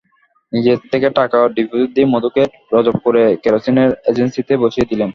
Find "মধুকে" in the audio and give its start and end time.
2.13-2.43